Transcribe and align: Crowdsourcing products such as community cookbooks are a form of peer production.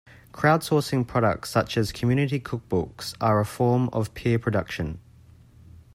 Crowdsourcing 0.33 1.05
products 1.05 1.51
such 1.51 1.77
as 1.77 1.91
community 1.91 2.39
cookbooks 2.39 3.13
are 3.21 3.39
a 3.39 3.45
form 3.45 3.87
of 3.93 4.11
peer 4.15 4.39
production. 4.39 4.99